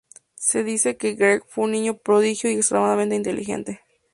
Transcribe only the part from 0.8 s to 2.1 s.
que Greg fue un niño